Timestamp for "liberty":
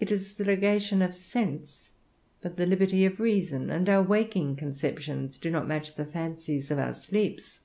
2.64-3.04